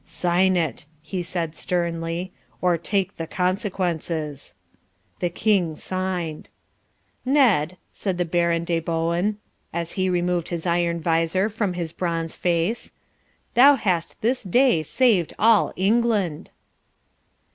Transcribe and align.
"'Sign 0.03 0.57
it,' 0.57 0.85
he 1.03 1.21
said 1.21 1.53
sternly, 1.53 2.31
'or 2.59 2.75
take 2.75 3.17
the 3.17 3.27
consequences.' 3.27 4.55
"The 5.19 5.29
King 5.29 5.75
signed. 5.75 6.49
"'Ned,' 7.23 7.77
said 7.93 8.17
the 8.17 8.25
Baron 8.25 8.63
de 8.63 8.79
Bohun, 8.79 9.37
as 9.71 9.91
he 9.91 10.09
removed 10.09 10.47
his 10.49 10.65
iron 10.65 10.99
vizor 10.99 11.49
from 11.51 11.73
his 11.73 11.93
bronze 11.93 12.35
face, 12.35 12.93
'thou 13.53 13.75
hast 13.75 14.19
this 14.23 14.41
day 14.41 14.81
saved 14.81 15.33
all 15.37 15.71
England.'" 15.75 16.49